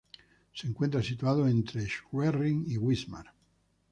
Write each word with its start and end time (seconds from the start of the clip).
Se 0.55 0.65
encuentra 0.65 1.03
situado 1.03 1.47
entre 1.47 1.85
Schwerin 1.85 2.65
y 2.65 2.75
Wismar. 2.77 3.35